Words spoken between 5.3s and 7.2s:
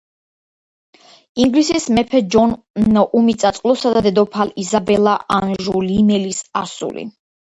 ანჟულიმელის ასული.